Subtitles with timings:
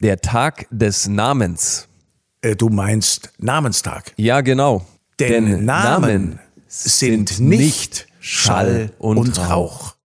[0.00, 1.88] Der Tag des Namens.
[2.40, 4.12] Äh, du meinst Namenstag.
[4.16, 4.86] Ja, genau.
[5.18, 9.96] Denn, Namen sind nicht Schall und Rauch.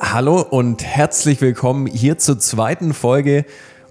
[0.00, 3.44] Hallo und herzlich willkommen hier zur zweiten Folge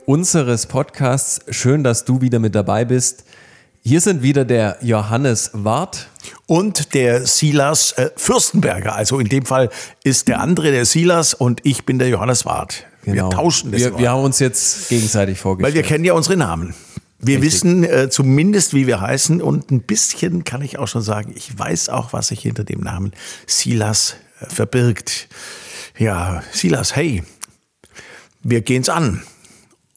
[0.09, 1.39] unseres Podcasts.
[1.51, 3.25] Schön, dass du wieder mit dabei bist.
[3.83, 6.09] Hier sind wieder der Johannes Wart.
[6.47, 8.95] Und der Silas äh, Fürstenberger.
[8.95, 9.69] Also in dem Fall
[10.03, 12.87] ist der andere der Silas und ich bin der Johannes Wart.
[13.03, 13.29] Genau.
[13.29, 15.75] Wir tauschen das Wir, wir haben uns jetzt gegenseitig Weil vorgestellt.
[15.75, 16.73] wir kennen ja unsere Namen.
[17.19, 17.53] Wir Richtig.
[17.53, 21.55] wissen äh, zumindest, wie wir heißen und ein bisschen kann ich auch schon sagen, ich
[21.55, 23.11] weiß auch, was sich hinter dem Namen
[23.45, 25.27] Silas äh, verbirgt.
[25.99, 27.23] Ja, Silas, hey,
[28.41, 29.21] wir gehen's an.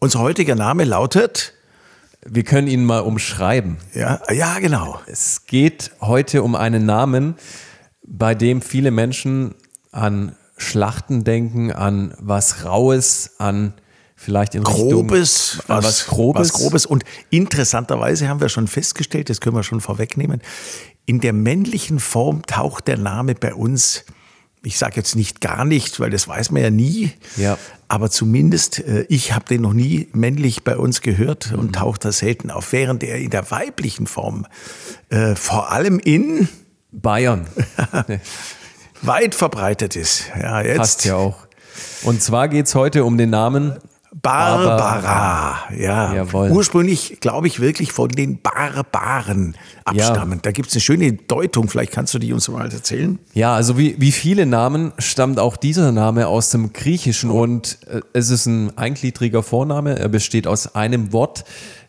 [0.02, 1.54] Unser heutiger Name lautet,
[2.26, 3.76] wir können ihn mal umschreiben.
[3.94, 5.00] ja, ja, genau.
[5.06, 7.36] Es geht heute um einen Namen,
[8.02, 9.54] bei dem viele Menschen
[9.92, 13.74] an Schlachten denken, an was Raues, an
[14.16, 16.40] vielleicht in Richtung Grobes, an was, Grobes.
[16.40, 16.84] was Grobes.
[16.84, 20.42] Und interessanterweise haben wir schon festgestellt, das können wir schon vorwegnehmen,
[21.06, 24.04] in der männlichen Form taucht der Name bei uns,
[24.64, 27.58] ich sage jetzt nicht gar nicht, weil das weiß man ja nie, Ja.
[27.88, 31.58] aber zumindest, äh, ich habe den noch nie männlich bei uns gehört Mhm.
[31.58, 34.46] und taucht da selten auf, während er in der weiblichen Form
[35.10, 36.48] äh, vor allem in
[36.92, 37.46] Bayern.
[39.02, 40.24] weit verbreitet ist.
[40.40, 41.46] Ja, jetzt Passt ja auch.
[42.02, 43.76] Und zwar geht es heute um den Namen
[44.20, 46.14] Barbara, ja.
[46.14, 46.50] Jawohl.
[46.50, 50.40] Ursprünglich, glaube ich, wirklich von den Barbaren abstammen.
[50.42, 53.18] Da gibt es eine schöne Deutung, vielleicht kannst du die uns mal erzählen.
[53.32, 58.00] Ja, also wie, wie viele Namen stammt auch dieser Name aus dem Griechischen und äh,
[58.12, 59.98] es ist ein eingliedriger Vorname.
[59.98, 61.44] Er besteht aus einem Wort,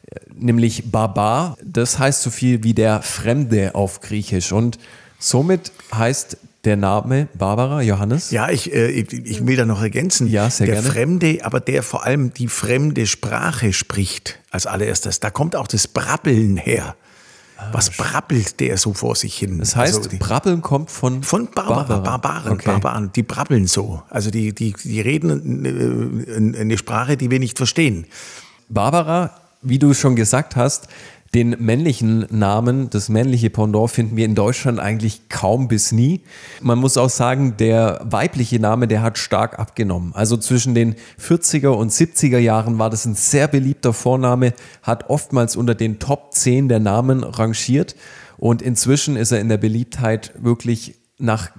[0.08, 1.58] äh, nämlich Barbar.
[1.62, 4.80] Das heißt so viel wie der Fremde auf Griechisch und
[5.20, 8.32] somit heißt der Name Barbara Johannes.
[8.32, 10.28] Ja, ich, äh, ich, ich will da noch ergänzen.
[10.28, 10.90] Ja, sehr der gerne.
[10.90, 15.20] Fremde, aber der vor allem die fremde Sprache spricht als allererstes.
[15.20, 16.96] Da kommt auch das Brabbeln her.
[17.72, 19.54] Was brabbelt der so vor sich hin?
[19.56, 22.66] Ah, Das heißt, Also die- Brabbeln kommt von, Von Barbara, Barbaren, Okay.
[22.66, 24.04] Barbaren, die brabbeln so.
[24.10, 25.64] Also die, die, die reden
[26.56, 28.06] äh, eine Sprache, die wir nicht verstehen.
[28.68, 29.32] Barbara,
[29.62, 30.88] wie du schon gesagt hast,
[31.34, 36.22] den männlichen Namen, das männliche Pendant finden wir in Deutschland eigentlich kaum bis nie.
[36.62, 40.14] Man muss auch sagen, der weibliche Name, der hat stark abgenommen.
[40.14, 45.56] Also zwischen den 40er und 70er Jahren war das ein sehr beliebter Vorname, hat oftmals
[45.56, 47.96] unter den Top 10 der Namen rangiert
[48.38, 51.50] und inzwischen ist er in der Beliebtheit wirklich nach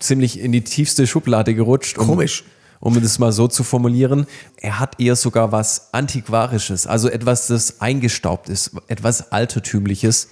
[0.00, 1.96] ziemlich in die tiefste Schublade gerutscht.
[1.96, 2.44] Komisch.
[2.80, 7.80] Um das mal so zu formulieren, er hat eher sogar was Antiquarisches, also etwas, das
[7.80, 10.28] eingestaubt ist, etwas Altertümliches.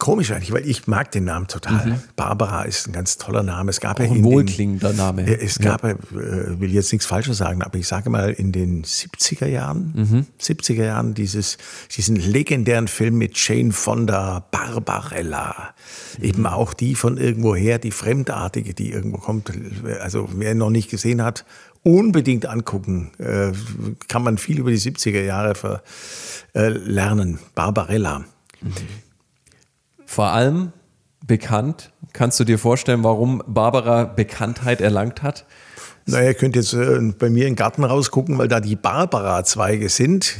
[0.00, 2.00] Komisch eigentlich, weil ich mag den Namen total.
[2.16, 3.70] Barbara ist ein ganz toller Name.
[3.70, 4.04] Es gab Mhm.
[4.06, 5.40] Auch ja ein wohlklingender Name.
[5.40, 5.94] Es gab, ja.
[6.10, 10.26] will jetzt nichts Falsches sagen, aber ich sage mal, in den 70er Jahren, Mhm.
[10.40, 11.58] 70er Jahren dieses,
[11.94, 15.74] diesen legendären Film mit Jane Fonda, Barbarella.
[16.18, 16.24] Mhm.
[16.24, 19.52] Eben auch die von irgendwoher, die Fremdartige, die irgendwo kommt.
[20.00, 21.44] Also wer ihn noch nicht gesehen hat,
[21.82, 23.10] unbedingt angucken.
[23.18, 23.52] Äh,
[24.08, 25.82] kann man viel über die 70er Jahre ver,
[26.54, 27.38] äh, lernen.
[27.54, 28.24] Barbarella.
[30.10, 30.72] Vor allem
[31.24, 35.46] bekannt, kannst du dir vorstellen, warum Barbara Bekanntheit erlangt hat?
[36.04, 40.34] Naja, ihr könnt jetzt äh, bei mir im Garten rausgucken, weil da die Barbara-Zweige sind.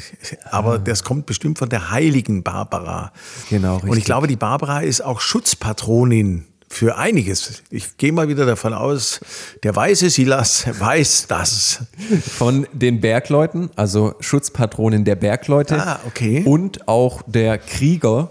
[0.51, 3.13] Aber das kommt bestimmt von der heiligen Barbara.
[3.49, 4.05] Genau, Und ich richtig.
[4.07, 7.63] glaube, die Barbara ist auch Schutzpatronin für einiges.
[7.71, 9.21] Ich gehe mal wieder davon aus,
[9.63, 11.85] der weiße Silas weiß das.
[12.27, 15.81] Von den Bergleuten, also Schutzpatronin der Bergleute.
[15.81, 16.43] Ah, okay.
[16.45, 18.31] Und auch der Krieger,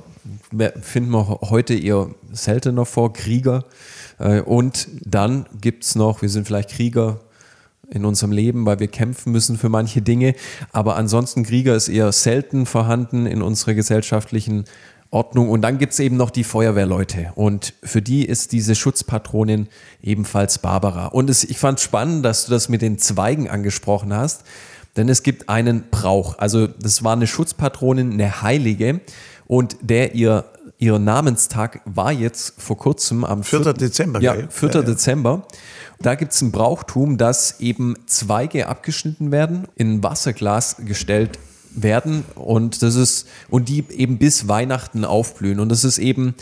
[0.81, 3.66] finden wir heute eher seltener vor, Krieger.
[4.19, 7.19] Äh, Und dann gibt es noch, wir sind vielleicht Krieger
[7.90, 10.35] in unserem Leben, weil wir kämpfen müssen für manche Dinge.
[10.72, 14.66] Aber ansonsten Krieger ist eher selten vorhanden in unserer gesellschaftlichen
[15.11, 15.49] Ordnung.
[15.49, 17.32] Und dann gibt es eben noch die Feuerwehrleute.
[17.35, 19.67] Und für die ist diese Schutzpatronin
[20.03, 21.08] ebenfalls Barbara.
[21.08, 24.43] Und es, ich fand spannend, dass du das mit den Zweigen angesprochen hast.
[24.96, 26.37] Denn es gibt einen Brauch.
[26.37, 29.02] Also das war eine Schutzpatronin, eine Heilige.
[29.49, 30.46] Und der ihr,
[30.78, 33.73] ihr Namenstag war jetzt vor kurzem am 4.
[33.73, 34.47] Dezember, Ja, gell?
[34.47, 34.69] 4.
[34.69, 34.81] Ja, ja.
[34.84, 35.47] Dezember.
[35.99, 41.40] Da gibt es ein Brauchtum, dass eben Zweige abgeschnitten werden, in ein Wasserglas gestellt
[41.72, 46.35] werden und das ist und die eben bis Weihnachten aufblühen und das ist eben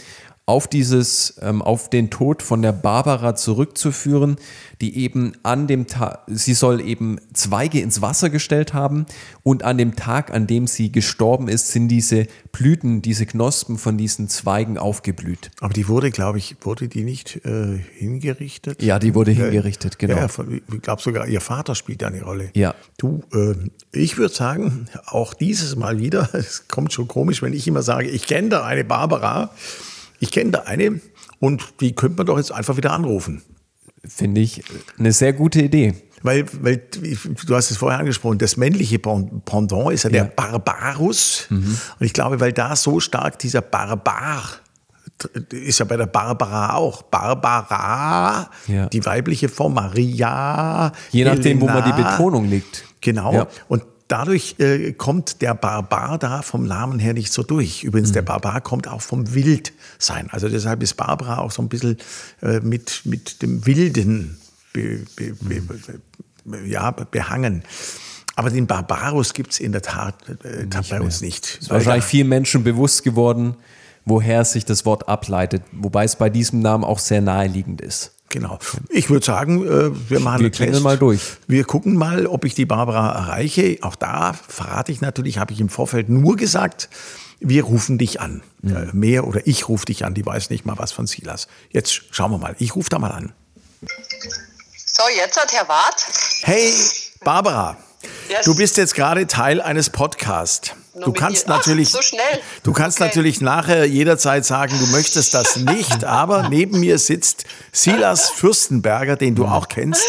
[0.48, 4.38] auf dieses, ähm, auf den Tod von der Barbara zurückzuführen,
[4.80, 9.06] die eben an dem Tag, sie soll eben Zweige ins Wasser gestellt haben
[9.44, 13.98] und an dem Tag, an dem sie gestorben ist, sind diese Blüten, diese Knospen von
[13.98, 15.52] diesen Zweigen aufgeblüht.
[15.60, 18.82] Aber die wurde, glaube ich, wurde die nicht äh, hingerichtet?
[18.82, 20.16] Ja, die wurde hingerichtet, genau.
[20.16, 22.52] Ja, ich glaube sogar, ihr Vater spielt da eine Rolle.
[22.54, 22.74] Ja.
[22.98, 23.54] Du, äh,
[23.92, 28.08] ich würde sagen, auch dieses Mal wieder, es kommt schon komisch, wenn ich immer sage,
[28.08, 29.52] ich kenne da eine Barbara,
[30.19, 31.00] ich kenne da eine
[31.40, 33.42] und die könnte man doch jetzt einfach wieder anrufen.
[34.08, 34.64] Finde ich
[34.98, 35.94] eine sehr gute Idee.
[36.24, 36.81] Weil, weil
[37.46, 40.24] du hast es vorher angesprochen, das männliche Pendant ist ja, ja.
[40.24, 41.46] der Barbarus.
[41.50, 41.78] Mhm.
[42.00, 44.44] Und ich glaube, weil da so stark dieser Barbar
[45.52, 47.04] ist ja bei der Barbara auch.
[47.04, 48.88] Barbara, ja.
[48.88, 50.92] die weibliche Form, Maria.
[51.12, 51.62] Je nachdem, Helena.
[51.62, 52.84] wo man die Betonung liegt.
[53.02, 53.34] Genau.
[53.34, 53.48] Ja.
[53.68, 57.83] Und dadurch äh, kommt der Barbar da vom Namen her nicht so durch.
[57.83, 58.13] Übrigens, mhm.
[58.13, 60.30] der Barbar kommt auch vom Wildsein.
[60.31, 61.98] Also deshalb ist Barbara auch so ein bisschen
[62.42, 64.38] äh, mit, mit dem Wilden
[64.74, 65.62] be, be, be,
[66.45, 66.65] mhm.
[66.65, 67.63] ja, behangen.
[68.36, 71.04] Aber den Barbarus gibt es in der Tat äh, bei mehr.
[71.04, 71.57] uns nicht.
[71.59, 73.56] Ist wahrscheinlich vielen Menschen bewusst geworden,
[74.06, 78.17] woher sich das Wort ableitet, wobei es bei diesem Namen auch sehr naheliegend ist.
[78.30, 78.60] Genau.
[78.90, 80.82] Ich würde sagen, äh, wir machen wir einen Test.
[80.84, 81.22] mal durch.
[81.48, 83.78] Wir gucken mal, ob ich die Barbara erreiche.
[83.82, 86.90] Auch da verrate ich natürlich, habe ich im Vorfeld nur gesagt,
[87.40, 88.42] wir rufen dich an.
[88.62, 88.90] Mhm.
[88.94, 90.14] Mehr oder ich rufe dich an.
[90.14, 91.48] Die weiß nicht mal was von Silas.
[91.72, 92.56] Jetzt schauen wir mal.
[92.60, 93.34] Ich rufe da mal an.
[94.86, 96.06] So, jetzt hat Herr Wart.
[96.42, 96.74] Hey,
[97.24, 97.78] Barbara.
[98.30, 98.46] Yes.
[98.46, 100.74] Du bist jetzt gerade Teil eines Podcasts.
[101.04, 102.18] Du kannst natürlich, Ach, so
[102.64, 103.08] du kannst okay.
[103.08, 109.36] natürlich nachher jederzeit sagen, du möchtest das nicht, aber neben mir sitzt Silas Fürstenberger, den
[109.36, 110.04] du auch kennst.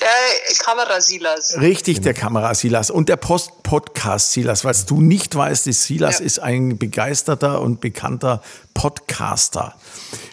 [0.00, 1.56] Der Kamera-Silas.
[1.60, 4.64] Richtig, der Kamera-Silas und der Post-Podcast-Silas.
[4.64, 6.26] Was du nicht weißt, ist, Silas ja.
[6.26, 8.42] ist ein begeisterter und bekannter
[8.74, 9.74] Podcaster.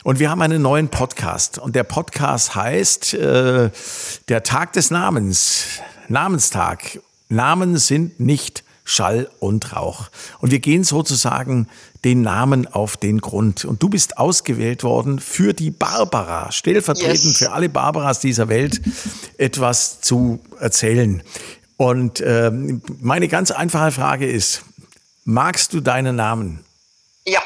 [0.03, 3.71] Und wir haben einen neuen Podcast und der Podcast heißt äh,
[4.29, 5.65] Der Tag des Namens.
[6.07, 6.99] Namenstag.
[7.29, 10.09] Namen sind nicht Schall und Rauch.
[10.39, 11.67] Und wir gehen sozusagen
[12.05, 13.65] den Namen auf den Grund.
[13.65, 17.37] Und du bist ausgewählt worden für die Barbara, stellvertretend yes.
[17.39, 18.79] für alle Barbaras dieser Welt,
[19.37, 21.23] etwas zu erzählen.
[21.77, 22.51] Und äh,
[23.01, 24.61] meine ganz einfache Frage ist,
[25.25, 26.63] magst du deinen Namen?
[27.25, 27.41] Ja.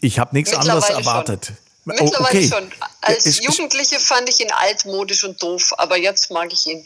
[0.00, 1.46] Ich habe nichts anderes erwartet.
[1.46, 1.56] Schon.
[1.84, 2.48] Mittlerweile oh, okay.
[2.48, 2.72] schon.
[3.02, 6.84] Als Jugendliche fand ich ihn altmodisch und doof, aber jetzt mag ich ihn.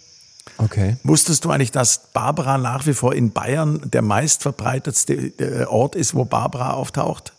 [0.59, 0.97] Okay.
[1.05, 6.15] Wusstest du eigentlich, dass Barbara nach wie vor in Bayern der meistverbreitetste äh, Ort ist,
[6.15, 7.33] wo Barbara auftaucht?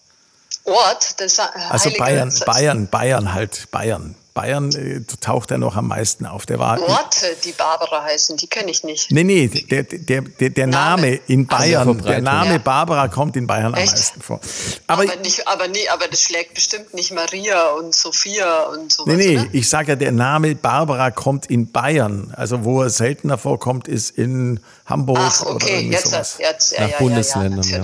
[0.63, 1.19] Ort?
[1.19, 4.15] Das also Bayern, Bayern, Bayern halt, Bayern.
[4.33, 6.45] Bayern äh, taucht er noch am meisten auf.
[6.45, 9.11] Der war, Orte, die Barbara heißen, die kenne ich nicht.
[9.11, 11.01] Nee, nee, der, der, der, der Name.
[11.01, 12.57] Name in Bayern, also der Name ja.
[12.57, 13.89] Barbara kommt in Bayern Echt?
[13.89, 14.39] am meisten vor.
[14.87, 19.05] Aber, aber, nicht, aber, nee, aber das schlägt bestimmt nicht Maria und Sophia und so.
[19.05, 19.47] Nee, nee, oder?
[19.51, 22.33] ich sage ja, der Name Barbara kommt in Bayern.
[22.35, 26.37] Also wo er seltener vorkommt, ist in Hamburg Ach, okay, oder jetzt, sowas.
[26.39, 27.81] jetzt, ja, Nach ja, Bundesländern, ja.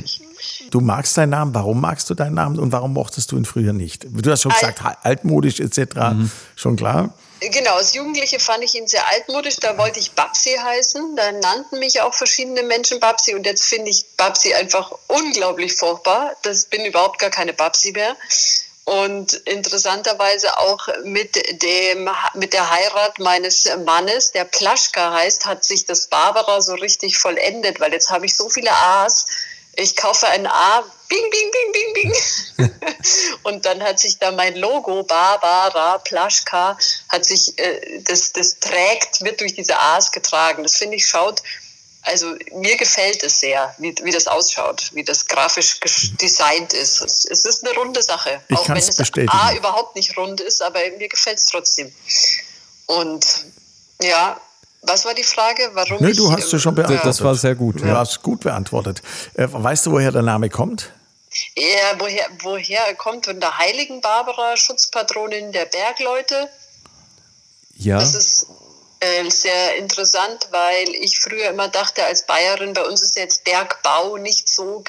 [0.71, 1.53] Du magst deinen Namen.
[1.53, 4.05] Warum magst du deinen Namen und warum mochtest du ihn früher nicht?
[4.09, 5.95] Du hast schon gesagt, altmodisch etc.
[5.95, 6.31] Mhm.
[6.55, 7.13] Schon klar?
[7.39, 9.57] Genau, als Jugendliche fand ich ihn sehr altmodisch.
[9.57, 11.15] Da wollte ich Babsi heißen.
[11.15, 13.35] Da nannten mich auch verschiedene Menschen Babsi.
[13.35, 16.31] Und jetzt finde ich Babsi einfach unglaublich furchtbar.
[16.41, 18.15] Das bin überhaupt gar keine Babsi mehr.
[18.85, 25.85] Und interessanterweise auch mit, dem, mit der Heirat meines Mannes, der Plaschka heißt, hat sich
[25.85, 29.25] das Barbara so richtig vollendet, weil jetzt habe ich so viele A's
[29.77, 32.71] ich kaufe ein A, bing, bing, bing, bing, bing.
[33.43, 36.77] und dann hat sich da mein Logo, Barbara Plaschka,
[37.09, 40.63] hat sich, äh, das, das trägt, wird durch diese A's getragen.
[40.63, 41.41] Das finde ich schaut,
[42.01, 45.79] also mir gefällt es sehr, wie, wie das ausschaut, wie das grafisch
[46.21, 47.01] designt ist.
[47.01, 48.41] Es, es ist eine runde Sache.
[48.47, 49.31] Ich auch wenn es bestätigen.
[49.31, 51.93] A überhaupt nicht rund ist, aber mir gefällt es trotzdem.
[52.87, 53.45] Und
[54.01, 54.39] ja,
[54.87, 55.69] was war die Frage?
[55.73, 57.05] Warum nee, du hast es schon beantwortet.
[57.05, 57.81] Das war sehr gut.
[57.81, 57.97] Du ja.
[57.97, 59.01] hast gut beantwortet.
[59.33, 60.91] Äh, weißt du, woher der Name kommt?
[61.55, 63.25] Ja, woher, woher er kommt?
[63.25, 66.49] Von der Heiligen Barbara, Schutzpatronin der Bergleute.
[67.75, 67.99] Ja.
[67.99, 68.47] Das ist
[68.99, 74.17] äh, sehr interessant, weil ich früher immer dachte, als Bayerin, bei uns ist jetzt Bergbau
[74.17, 74.83] nicht so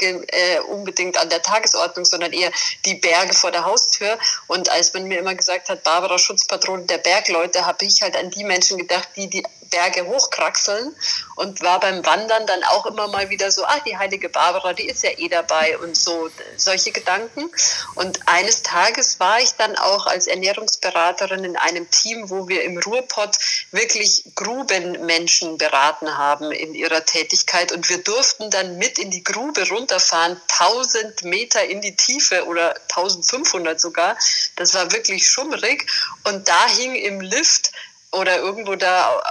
[0.00, 2.50] äh, unbedingt an der Tagesordnung, sondern eher
[2.84, 4.18] die Berge vor der Haustür.
[4.48, 8.30] Und als man mir immer gesagt hat, Barbara Schutzpatron der Bergleute, habe ich halt an
[8.30, 10.94] die Menschen gedacht, die die Berge hochkraxeln.
[11.36, 14.86] Und war beim Wandern dann auch immer mal wieder so, ah, die heilige Barbara, die
[14.86, 17.50] ist ja eh dabei und so solche Gedanken.
[17.94, 22.78] Und eines Tages war ich dann auch als Ernährungsberaterin in einem Team, wo wir im
[22.78, 23.36] Ruhrpott
[23.72, 29.68] wirklich Grubenmenschen beraten haben in ihrer Tätigkeit und wir durften dann mit in die Grube
[29.68, 34.16] runterfahren, 1000 Meter in die Tiefe oder 1500 sogar.
[34.56, 35.86] Das war wirklich schummrig
[36.24, 37.72] und da hing im Lift
[38.12, 39.22] oder irgendwo da,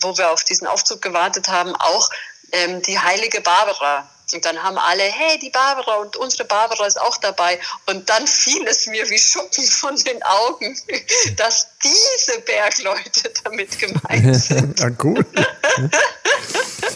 [0.00, 2.10] wo wir auf diesen Aufzug gewartet haben, auch
[2.52, 4.08] ähm, die heilige Barbara.
[4.32, 7.58] Und dann haben alle, hey, die Barbara und unsere Barbara ist auch dabei.
[7.86, 10.78] Und dann fiel es mir wie Schuppen von den Augen,
[11.36, 14.78] dass diese Bergleute damit gemeint sind.
[14.78, 15.26] ja, cool.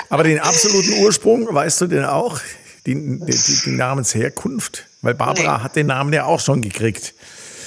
[0.09, 2.41] Aber den absoluten Ursprung, weißt du denn auch?
[2.87, 4.85] Die, die, die Namensherkunft?
[5.03, 5.65] Weil Barbara nee.
[5.65, 7.15] hat den Namen ja auch schon gekriegt.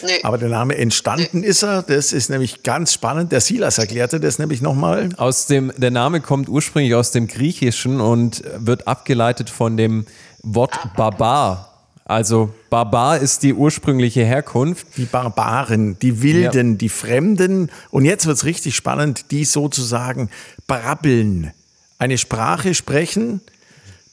[0.04, 0.20] Nee.
[0.24, 1.48] Aber der Name entstanden nee.
[1.48, 3.32] ist er, das ist nämlich ganz spannend.
[3.32, 5.10] Der Silas erklärte das nämlich nochmal.
[5.18, 10.06] Aus dem, der Name kommt ursprünglich aus dem Griechischen und wird abgeleitet von dem
[10.44, 11.74] Wort Barbar.
[12.06, 14.88] Also Barbar ist die ursprüngliche Herkunft.
[14.96, 16.77] Die Barbaren, die Wilden, ja.
[16.77, 17.70] die Fremden.
[17.92, 20.30] Und jetzt wird es richtig spannend, die sozusagen
[20.68, 21.51] brabbeln.
[22.00, 23.42] Eine Sprache sprechen,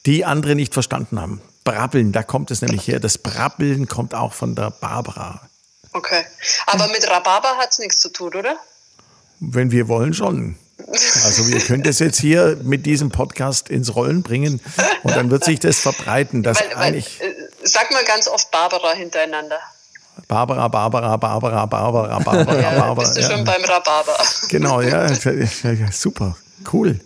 [0.05, 1.41] die andere nicht verstanden haben.
[1.63, 2.99] Brabbeln, da kommt es nämlich her.
[2.99, 5.41] Das Brabbeln kommt auch von der Barbara.
[5.95, 6.25] Okay.
[6.65, 8.57] Aber mit Rhabarber hat es nichts zu tun, oder?
[9.39, 10.57] Wenn wir wollen, schon.
[10.87, 14.59] Also wir können das jetzt hier mit diesem Podcast ins Rollen bringen
[15.03, 16.43] und dann wird sich das verbreiten.
[16.43, 17.33] Dass weil, weil, eigentlich äh,
[17.63, 19.57] sag mal ganz oft Barbara hintereinander.
[20.27, 22.93] Barbara, Barbara, Barbara, Barbara, Barbara, ja, Barbara.
[22.95, 23.31] Bist du ja.
[23.31, 24.17] schon beim Rhabarber.
[24.49, 25.07] Genau, ja,
[25.93, 26.35] super,
[26.73, 26.99] cool.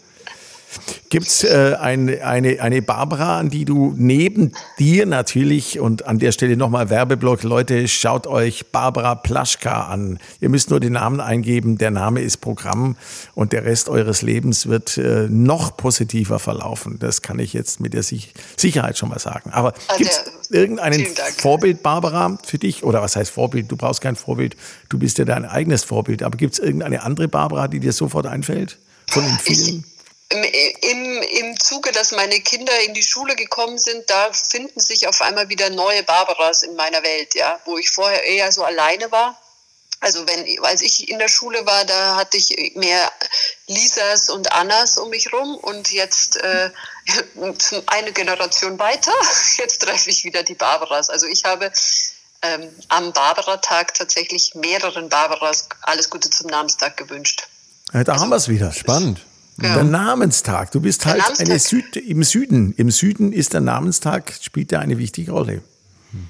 [1.10, 6.20] Gibt es äh, ein, eine, eine Barbara, an die du neben dir natürlich und an
[6.20, 10.20] der Stelle nochmal Werbeblock, Leute, schaut euch Barbara Plaschka an.
[10.40, 12.96] Ihr müsst nur den Namen eingeben, der Name ist Programm
[13.34, 17.00] und der Rest eures Lebens wird äh, noch positiver verlaufen.
[17.00, 19.50] Das kann ich jetzt mit der Sich Sicherheit schon mal sagen.
[19.50, 22.84] Aber also, gibt es irgendeinen Vorbild, Barbara, für dich?
[22.84, 23.72] Oder was heißt Vorbild?
[23.72, 24.56] Du brauchst kein Vorbild,
[24.90, 26.22] du bist ja dein eigenes Vorbild.
[26.22, 28.78] Aber gibt es irgendeine andere Barbara, die dir sofort einfällt?
[29.08, 29.84] Von den vielen?
[29.84, 29.99] Ich
[30.32, 35.22] im, im Zuge, dass meine Kinder in die Schule gekommen sind, da finden sich auf
[35.22, 39.40] einmal wieder neue Barbaras in meiner Welt, ja, wo ich vorher eher so alleine war.
[40.02, 43.12] Also wenn, als ich in der Schule war, da hatte ich mehr
[43.68, 46.70] Lisas und Annas um mich rum und jetzt äh,
[47.88, 49.12] eine Generation weiter,
[49.58, 51.10] jetzt treffe ich wieder die Barbaras.
[51.10, 51.72] Also ich habe
[52.44, 57.48] ähm, am Barbara-Tag tatsächlich mehreren Barbaras alles Gute zum Namenstag gewünscht.
[57.92, 58.72] Ja, da also, haben wir es wieder.
[58.72, 59.20] Spannend.
[59.62, 59.76] Ja.
[59.76, 60.72] Der Namenstag.
[60.72, 62.74] Du bist halt eine Süd im Süden.
[62.78, 65.62] Im Süden ist der Namenstag, spielt ja eine wichtige Rolle.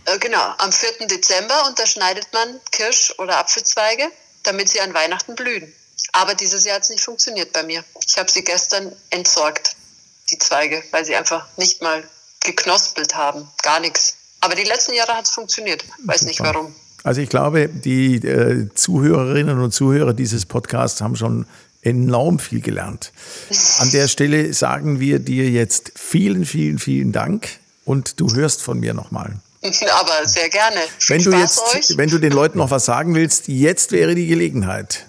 [0.05, 1.07] Äh, genau, am 4.
[1.07, 4.03] Dezember unterschneidet man Kirsch- oder Apfelzweige,
[4.43, 5.71] damit sie an Weihnachten blühen.
[6.13, 7.83] Aber dieses Jahr hat es nicht funktioniert bei mir.
[8.07, 9.75] Ich habe sie gestern entsorgt,
[10.31, 12.03] die Zweige, weil sie einfach nicht mal
[12.43, 13.47] geknospelt haben.
[13.63, 14.15] Gar nichts.
[14.41, 15.83] Aber die letzten Jahre hat es funktioniert.
[16.05, 16.73] Weiß nicht warum.
[17.03, 21.45] Also ich glaube, die äh, Zuhörerinnen und Zuhörer dieses Podcasts haben schon
[21.89, 23.11] enorm viel gelernt.
[23.79, 27.49] An der Stelle sagen wir dir jetzt vielen, vielen, vielen Dank
[27.85, 29.35] und du hörst von mir nochmal.
[29.61, 30.79] Aber sehr gerne.
[31.07, 31.97] Wenn du jetzt, euch.
[31.97, 35.05] wenn du den Leuten noch was sagen willst, jetzt wäre die Gelegenheit.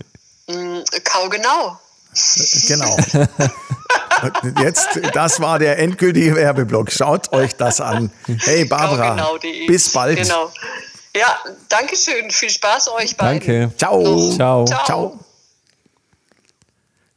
[0.48, 1.78] Mm, kau genau.
[2.66, 2.96] Genau.
[4.60, 6.90] Jetzt, das war der endgültige Werbeblock.
[6.90, 8.10] Schaut euch das an.
[8.40, 10.20] Hey Barbara, genau bis bald.
[10.20, 10.50] Genau.
[11.16, 12.30] Ja, danke schön.
[12.30, 13.38] Viel Spaß euch beiden.
[13.38, 13.72] Danke.
[13.76, 14.32] Ciao.
[14.32, 14.64] Ciao.
[14.64, 14.84] Ciao.
[14.84, 15.20] Ciao.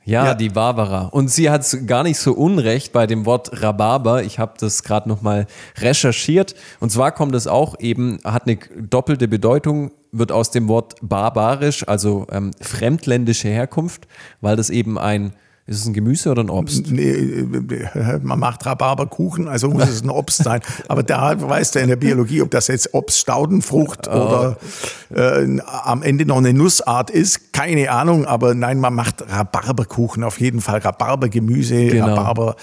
[0.06, 1.06] Ja, ja, die Barbara.
[1.08, 4.24] Und sie hat gar nicht so unrecht bei dem Wort Rhabarber.
[4.24, 6.56] Ich habe das gerade nochmal recherchiert.
[6.80, 11.88] Und zwar kommt es auch eben, hat eine doppelte Bedeutung, wird aus dem Wort barbarisch,
[11.88, 14.08] also ähm, fremdländische Herkunft,
[14.42, 15.34] weil das eben ein
[15.66, 16.92] ist es ein Gemüse oder ein Obst?
[16.92, 20.60] Nee, äh, man macht Rhabarberkuchen, also muss es ein Obst sein.
[20.90, 24.12] Aber da weißt du in der Biologie, ob das jetzt Obst, Staudenfrucht oh.
[24.12, 24.58] oder
[25.16, 28.26] äh, am Ende noch eine Nussart ist, keine Ahnung.
[28.26, 30.80] Aber nein, man macht Rhabarberkuchen auf jeden Fall.
[30.80, 32.08] Rhabarbergemüse, genau.
[32.08, 32.56] Rhabarber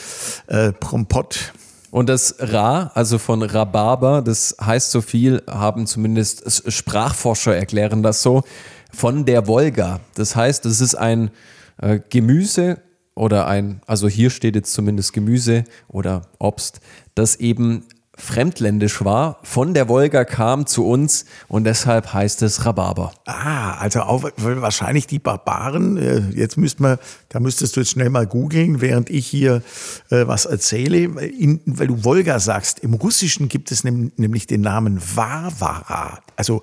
[0.48, 1.54] äh, Prompott.
[1.90, 8.22] Und das Ra, also von Rhabarber, das heißt so viel, haben zumindest Sprachforscher erklären das
[8.22, 8.44] so,
[8.92, 10.00] von der Wolga.
[10.14, 11.30] Das heißt, es ist ein
[11.78, 12.78] äh, Gemüse,
[13.14, 16.80] oder ein, also hier steht jetzt zumindest Gemüse oder Obst,
[17.14, 17.84] das eben
[18.20, 23.12] fremdländisch war, von der Wolga kam zu uns und deshalb heißt es Rhabarber.
[23.26, 25.96] Ah, also auch wahrscheinlich die Barbaren.
[25.96, 26.98] Äh, jetzt müsst man,
[27.30, 29.62] da müsstest du jetzt schnell mal googeln, während ich hier
[30.10, 32.80] äh, was erzähle, In, weil du Wolga sagst.
[32.80, 36.20] Im Russischen gibt es nämlich den Namen Varvara.
[36.36, 36.62] Also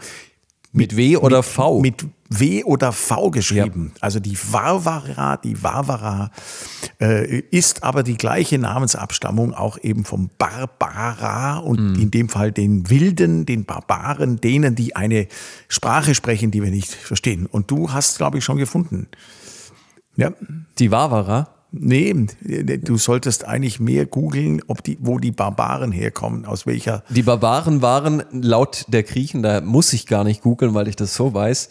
[0.78, 1.82] Mit W oder V?
[1.82, 3.92] Mit W oder V geschrieben.
[3.96, 4.02] Ja.
[4.02, 6.32] Also die Varvara, die Varvara
[7.02, 12.02] äh, ist aber die gleiche Namensabstammung auch eben vom Barbara und mhm.
[12.02, 15.28] in dem Fall den Wilden, den Barbaren, denen, die eine
[15.68, 17.46] Sprache sprechen, die wir nicht verstehen.
[17.46, 19.08] Und du hast, glaube ich, schon gefunden.
[20.16, 20.32] Ja.
[20.80, 21.57] Die Varvara?
[21.80, 22.28] Nee,
[22.84, 27.04] du solltest eigentlich mehr googeln, die, wo die Barbaren herkommen, aus welcher.
[27.10, 31.16] Die Barbaren waren laut der Griechen, da muss ich gar nicht googeln, weil ich das
[31.16, 31.70] so weiß,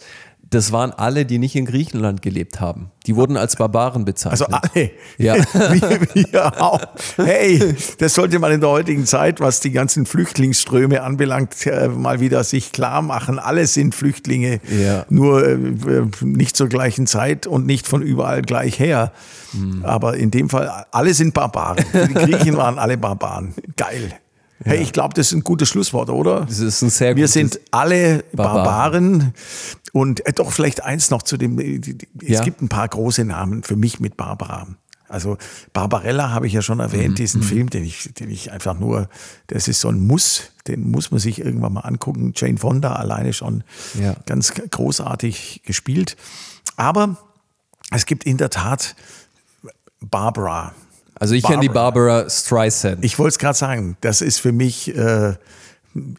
[0.49, 2.91] das waren alle, die nicht in Griechenland gelebt haben.
[3.05, 4.53] Die wurden als Barbaren bezeichnet.
[4.53, 4.91] Also alle.
[5.17, 5.35] Ja.
[6.13, 6.81] wir auch.
[7.17, 12.19] Hey, das sollte man in der heutigen Zeit, was die ganzen Flüchtlingsströme anbelangt, äh, mal
[12.19, 13.39] wieder sich klar machen.
[13.39, 15.05] Alle sind Flüchtlinge, ja.
[15.09, 15.57] nur äh,
[16.21, 19.11] nicht zur gleichen Zeit und nicht von überall gleich her.
[19.53, 19.83] Mhm.
[19.83, 21.83] Aber in dem Fall, alle sind Barbaren.
[21.93, 23.53] Die Griechen waren alle Barbaren.
[23.75, 24.13] Geil.
[24.63, 26.41] Hey, ich glaube, das ist ein gutes Schlusswort, oder?
[26.41, 28.63] Das ist ein sehr Wir sind alle Barbaren.
[28.63, 29.33] Barbaren.
[29.97, 31.81] Und äh, doch vielleicht eins noch zu dem, äh,
[32.21, 32.43] es ja.
[32.43, 34.67] gibt ein paar große Namen für mich mit Barbara.
[35.09, 35.37] Also
[35.73, 37.15] Barbarella habe ich ja schon erwähnt, mhm.
[37.15, 37.45] diesen mhm.
[37.45, 39.09] Film, den ich, den ich einfach nur,
[39.47, 42.33] das ist so ein Muss, den muss man sich irgendwann mal angucken.
[42.35, 43.63] Jane Fonda alleine schon
[43.99, 44.15] ja.
[44.27, 46.15] ganz großartig gespielt.
[46.75, 47.17] Aber
[47.89, 48.95] es gibt in der Tat
[49.99, 50.75] Barbara.
[51.15, 53.03] Also ich kenne die Barbara Streisand.
[53.03, 55.33] Ich wollte es gerade sagen, das ist für mich äh,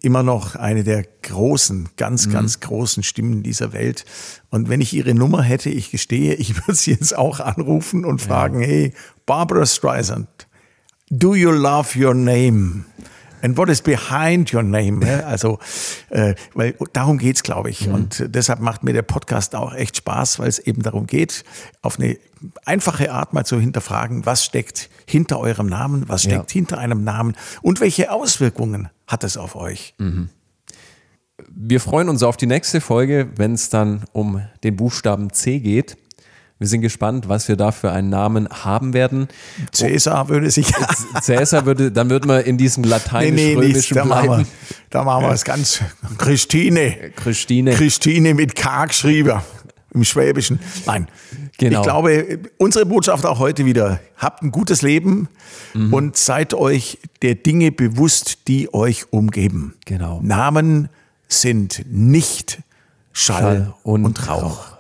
[0.03, 2.33] immer noch eine der großen, ganz, mhm.
[2.33, 4.05] ganz großen Stimmen dieser Welt.
[4.51, 8.21] Und wenn ich ihre Nummer hätte, ich gestehe, ich würde sie jetzt auch anrufen und
[8.21, 8.67] fragen, ja.
[8.67, 8.95] hey,
[9.27, 10.29] Barbara Streisand,
[11.11, 12.85] do you love your name?
[13.43, 15.25] And what is behind your name?
[15.25, 15.59] Also,
[16.11, 17.87] äh, weil darum geht's, glaube ich.
[17.87, 17.95] Mhm.
[17.95, 21.45] Und deshalb macht mir der Podcast auch echt Spaß, weil es eben darum geht,
[21.83, 22.19] auf eine
[22.65, 26.55] einfache Art mal zu hinterfragen, was steckt hinter eurem Namen, was steckt ja.
[26.55, 29.95] hinter einem Namen und welche Auswirkungen hat es auf euch?
[29.99, 30.31] Mhm.
[31.49, 35.97] Wir freuen uns auf die nächste Folge, wenn es dann um den Buchstaben C geht.
[36.59, 39.29] Wir sind gespannt, was wir da für einen Namen haben werden.
[39.71, 40.67] Cäsar würde sich.
[41.23, 44.29] Cäsar würde, dann würden wir in diesem lateinisch-römischen nee, nee, bleiben.
[44.29, 44.47] Machen wir,
[44.91, 45.81] da machen wir es ganz.
[46.19, 47.13] Christine.
[47.15, 47.75] Christine.
[47.75, 49.41] Christine mit K geschrieben.
[49.95, 50.59] Im Schwäbischen.
[50.85, 51.09] Nein.
[51.59, 51.81] Genau.
[51.81, 54.01] Ich glaube, unsere Botschaft auch heute wieder.
[54.17, 55.29] Habt ein gutes Leben
[55.75, 55.95] mhm.
[55.95, 59.75] und seid euch der Dinge bewusst, die euch umgeben.
[59.87, 60.21] Genau.
[60.23, 60.89] Namen
[61.29, 62.59] sind nicht
[63.13, 64.43] Schall, Schall und, und Rauch.
[64.43, 64.78] Rauch.